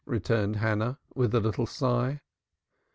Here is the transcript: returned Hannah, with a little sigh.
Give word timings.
returned 0.07 0.55
Hannah, 0.55 0.97
with 1.13 1.35
a 1.35 1.39
little 1.39 1.67
sigh. 1.67 2.21